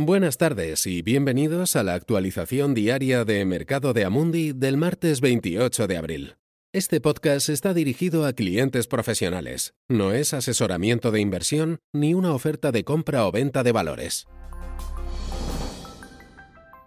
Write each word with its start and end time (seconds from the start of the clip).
Buenas 0.00 0.38
tardes 0.38 0.86
y 0.86 1.02
bienvenidos 1.02 1.74
a 1.74 1.82
la 1.82 1.94
actualización 1.94 2.72
diaria 2.72 3.24
de 3.24 3.44
Mercado 3.44 3.92
de 3.94 4.04
Amundi 4.04 4.52
del 4.52 4.76
martes 4.76 5.20
28 5.20 5.88
de 5.88 5.96
abril. 5.96 6.36
Este 6.72 7.00
podcast 7.00 7.48
está 7.48 7.74
dirigido 7.74 8.24
a 8.24 8.32
clientes 8.32 8.86
profesionales, 8.86 9.74
no 9.88 10.12
es 10.12 10.34
asesoramiento 10.34 11.10
de 11.10 11.20
inversión 11.20 11.80
ni 11.92 12.14
una 12.14 12.32
oferta 12.32 12.70
de 12.70 12.84
compra 12.84 13.26
o 13.26 13.32
venta 13.32 13.64
de 13.64 13.72
valores. 13.72 14.28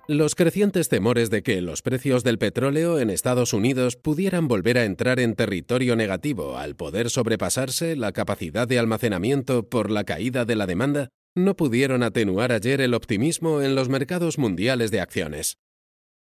Los 0.08 0.34
crecientes 0.34 0.88
temores 0.88 1.30
de 1.30 1.44
que 1.44 1.60
los 1.60 1.82
precios 1.82 2.24
del 2.24 2.38
petróleo 2.38 2.98
en 2.98 3.10
Estados 3.10 3.52
Unidos 3.52 3.98
pudieran 3.98 4.48
volver 4.48 4.78
a 4.78 4.86
entrar 4.86 5.20
en 5.20 5.36
territorio 5.36 5.98
negativo 5.98 6.58
al 6.58 6.78
poder 6.78 7.10
sobrepasarse 7.10 7.98
la 7.98 8.14
capacidad 8.14 8.70
de 8.70 8.80
almacenamiento 8.80 9.68
por 9.68 9.92
la 9.92 10.06
caída 10.06 10.46
de 10.46 10.56
la 10.56 10.66
demanda 10.66 11.10
no 11.36 11.56
pudieron 11.56 12.04
atenuar 12.04 12.52
ayer 12.52 12.82
el 12.82 12.94
optimismo 12.94 13.62
en 13.62 13.76
los 13.76 13.90
mercados 13.90 14.38
mundiales 14.38 14.92
de 14.92 15.00
acciones. 15.00 15.58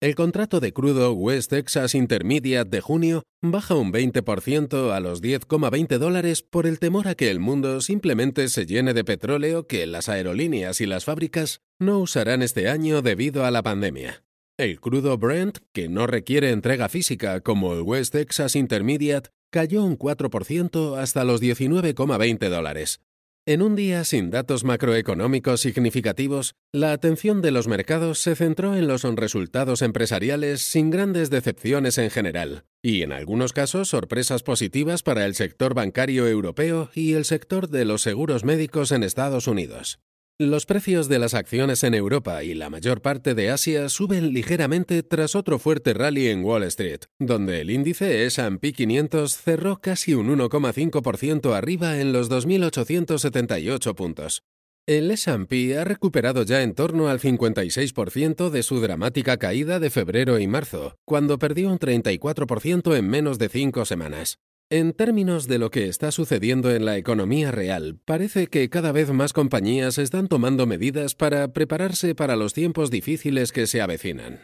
El 0.01 0.17
contrato 0.17 0.59
de 0.59 0.73
crudo 0.73 1.13
West 1.13 1.51
Texas 1.51 1.95
Intermediate 1.95 2.69
de 2.69 2.81
junio 2.81 3.23
baja 3.41 3.77
un 3.77 3.93
20% 3.93 4.91
a 4.91 4.99
los 4.99 5.23
10,20 5.23 5.99
dólares 5.99 6.43
por 6.43 6.67
el 6.67 6.81
temor 6.81 7.07
a 7.07 7.15
que 7.15 7.31
el 7.31 7.39
mundo 7.39 7.81
simplemente 7.81 8.49
se 8.49 8.67
llene 8.67 8.95
de 8.95 9.05
petróleo 9.05 9.69
que 9.69 9.87
las 9.87 10.09
aerolíneas 10.09 10.81
y 10.81 10.87
las 10.87 11.05
fábricas 11.05 11.61
no 11.79 12.01
usarán 12.01 12.43
este 12.43 12.69
año 12.69 13.01
debido 13.01 13.45
a 13.45 13.53
la 13.53 13.62
pandemia. 13.62 14.25
El 14.59 14.81
crudo 14.81 15.19
Brent, 15.19 15.59
que 15.73 15.89
no 15.89 16.09
requiere 16.09 16.51
entrega 16.51 16.89
física 16.89 17.41
como 17.41 17.73
el 17.73 17.83
West 17.83 18.12
Texas 18.12 18.57
Intermediate, 18.57 19.31
cayó 19.53 19.84
un 19.84 19.97
4% 19.97 20.98
hasta 20.98 21.25
los 21.25 21.41
19,20 21.41 22.48
dólares, 22.48 23.01
en 23.45 23.61
un 23.61 23.75
día 23.75 24.05
sin 24.05 24.31
datos 24.31 24.63
macroeconómicos 24.63 25.61
significativos, 25.61 26.55
la 26.71 26.93
atención 26.93 27.43
de 27.43 27.51
los 27.51 27.67
mercados 27.67 28.21
se 28.21 28.37
centró 28.37 28.77
en 28.77 28.87
los 28.87 29.03
resultados 29.03 29.83
empresariales 29.83 30.62
sin 30.62 30.91
grandes 30.91 31.29
decepciones 31.29 31.99
en 31.99 32.11
general, 32.11 32.65
y 32.83 33.03
en 33.03 33.11
algunos 33.11 33.53
casos 33.53 33.89
sorpresas 33.89 34.45
positivas 34.45 35.03
para 35.03 35.27
el 35.27 35.34
sector 35.34 35.75
bancario 35.75 36.29
europeo 36.29 36.91
y 36.95 37.15
el 37.15 37.25
sector 37.25 37.69
de 37.69 37.84
los 37.84 38.03
seguros 38.03 38.45
médicos 38.45 38.93
en 38.93 39.03
Estados 39.03 39.49
Unidos. 39.49 39.99
Los 40.38 40.64
precios 40.64 41.08
de 41.08 41.19
las 41.19 41.34
acciones 41.34 41.84
en 41.84 41.94
Europa 41.94 42.42
y 42.42 42.55
la 42.55 42.70
mayor 42.70 43.02
parte 43.02 43.34
de 43.34 43.50
Asia 43.50 43.88
suben 43.91 44.33
ligeramente 44.33 45.02
tras 45.02 45.36
otro 45.36 45.58
fuerte 45.58 45.92
rally 45.92 46.28
en 46.28 46.42
Wall 46.42 46.62
Street, 46.64 47.00
donde 47.19 47.61
el 47.61 47.70
índice 47.70 48.25
S&P 48.25 48.72
500 48.72 49.36
cerró 49.36 49.80
casi 49.80 50.14
un 50.14 50.28
1,5% 50.36 51.55
arriba 51.55 52.00
en 52.00 52.12
los 52.12 52.30
2.878 52.30 53.94
puntos. 53.94 54.42
El 54.86 55.10
S&P 55.12 55.78
ha 55.78 55.84
recuperado 55.84 56.42
ya 56.42 56.62
en 56.62 56.75
torno 56.75 57.08
al 57.08 57.20
56% 57.20 58.50
de 58.50 58.62
su 58.62 58.80
dramática 58.80 59.36
caída 59.36 59.78
de 59.78 59.91
febrero 59.91 60.41
y 60.41 60.48
marzo, 60.48 60.97
cuando 61.05 61.38
perdió 61.38 61.70
un 61.70 61.78
34% 61.78 62.97
en 62.97 63.06
menos 63.06 63.38
de 63.38 63.48
cinco 63.48 63.84
semanas. 63.84 64.38
En 64.73 64.95
términos 64.95 65.48
de 65.48 65.59
lo 65.59 65.70
que 65.70 65.87
está 65.87 66.11
sucediendo 66.12 66.75
en 66.75 66.87
la 66.87 66.97
economía 66.97 67.51
real, 67.51 67.98
parece 68.06 68.47
que 68.47 68.70
cada 68.70 68.91
vez 68.91 69.12
más 69.12 69.34
compañías 69.34 69.98
están 69.98 70.28
tomando 70.28 70.65
medidas 70.65 71.15
para 71.15 71.53
prepararse 71.53 72.15
para 72.15 72.37
los 72.37 72.55
tiempos 72.55 72.91
difíciles 72.91 73.53
que 73.53 73.67
se 73.67 73.83
avecinan. 73.83 74.41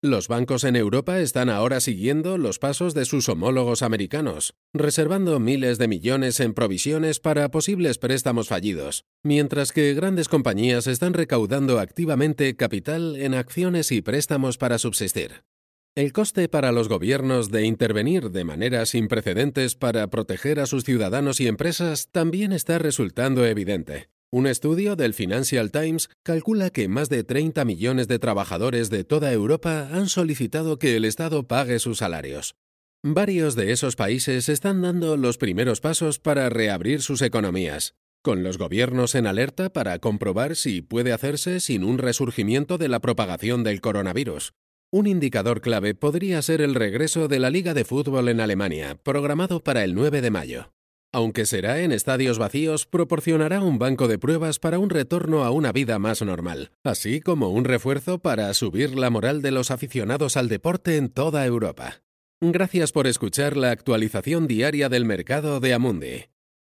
Los 0.00 0.28
bancos 0.28 0.64
en 0.64 0.76
Europa 0.76 1.20
están 1.20 1.50
ahora 1.50 1.80
siguiendo 1.80 2.38
los 2.38 2.58
pasos 2.58 2.94
de 2.94 3.04
sus 3.04 3.28
homólogos 3.28 3.82
americanos, 3.82 4.54
reservando 4.72 5.38
miles 5.40 5.76
de 5.76 5.88
millones 5.88 6.40
en 6.40 6.54
provisiones 6.54 7.20
para 7.20 7.50
posibles 7.50 7.98
préstamos 7.98 8.48
fallidos, 8.48 9.04
mientras 9.22 9.72
que 9.72 9.92
grandes 9.92 10.30
compañías 10.30 10.86
están 10.86 11.12
recaudando 11.12 11.80
activamente 11.80 12.56
capital 12.56 13.14
en 13.16 13.34
acciones 13.34 13.92
y 13.92 14.00
préstamos 14.00 14.56
para 14.56 14.78
subsistir. 14.78 15.42
El 15.96 16.12
coste 16.12 16.50
para 16.50 16.72
los 16.72 16.90
gobiernos 16.90 17.50
de 17.50 17.64
intervenir 17.64 18.30
de 18.30 18.44
manera 18.44 18.84
sin 18.84 19.08
precedentes 19.08 19.76
para 19.76 20.06
proteger 20.08 20.60
a 20.60 20.66
sus 20.66 20.84
ciudadanos 20.84 21.40
y 21.40 21.46
empresas 21.46 22.10
también 22.12 22.52
está 22.52 22.78
resultando 22.78 23.46
evidente. 23.46 24.10
Un 24.30 24.46
estudio 24.46 24.94
del 24.94 25.14
Financial 25.14 25.70
Times 25.70 26.10
calcula 26.22 26.68
que 26.68 26.86
más 26.88 27.08
de 27.08 27.24
30 27.24 27.64
millones 27.64 28.08
de 28.08 28.18
trabajadores 28.18 28.90
de 28.90 29.04
toda 29.04 29.32
Europa 29.32 29.88
han 29.90 30.10
solicitado 30.10 30.78
que 30.78 30.96
el 30.98 31.06
Estado 31.06 31.48
pague 31.48 31.78
sus 31.78 31.96
salarios. 31.96 32.56
Varios 33.02 33.56
de 33.56 33.72
esos 33.72 33.96
países 33.96 34.50
están 34.50 34.82
dando 34.82 35.16
los 35.16 35.38
primeros 35.38 35.80
pasos 35.80 36.18
para 36.18 36.50
reabrir 36.50 37.00
sus 37.00 37.22
economías, 37.22 37.94
con 38.20 38.42
los 38.42 38.58
gobiernos 38.58 39.14
en 39.14 39.26
alerta 39.26 39.72
para 39.72 39.98
comprobar 39.98 40.56
si 40.56 40.82
puede 40.82 41.14
hacerse 41.14 41.58
sin 41.58 41.84
un 41.84 41.96
resurgimiento 41.96 42.76
de 42.76 42.88
la 42.88 43.00
propagación 43.00 43.64
del 43.64 43.80
coronavirus, 43.80 44.52
un 44.90 45.06
indicador 45.06 45.60
clave 45.60 45.94
podría 45.94 46.40
ser 46.42 46.60
el 46.60 46.74
regreso 46.74 47.28
de 47.28 47.38
la 47.38 47.50
Liga 47.50 47.74
de 47.74 47.84
Fútbol 47.84 48.28
en 48.28 48.40
Alemania, 48.40 48.96
programado 49.02 49.60
para 49.60 49.84
el 49.84 49.94
9 49.94 50.20
de 50.20 50.30
mayo. 50.30 50.72
Aunque 51.12 51.46
será 51.46 51.80
en 51.80 51.92
estadios 51.92 52.38
vacíos, 52.38 52.86
proporcionará 52.86 53.62
un 53.62 53.78
banco 53.78 54.06
de 54.06 54.18
pruebas 54.18 54.58
para 54.58 54.78
un 54.78 54.90
retorno 54.90 55.44
a 55.44 55.50
una 55.50 55.72
vida 55.72 55.98
más 55.98 56.20
normal, 56.22 56.72
así 56.84 57.20
como 57.20 57.50
un 57.50 57.64
refuerzo 57.64 58.18
para 58.18 58.52
subir 58.54 58.96
la 58.96 59.10
moral 59.10 59.40
de 59.42 59.50
los 59.50 59.70
aficionados 59.70 60.36
al 60.36 60.48
deporte 60.48 60.96
en 60.96 61.08
toda 61.08 61.46
Europa. 61.46 62.02
Gracias 62.40 62.92
por 62.92 63.06
escuchar 63.06 63.56
la 63.56 63.70
actualización 63.70 64.46
diaria 64.46 64.88
del 64.88 65.06
mercado 65.06 65.58
de 65.58 65.72
Amundi. 65.72 66.24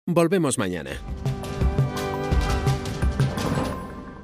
Volvemos 0.08 0.58
mañana. 0.58 1.00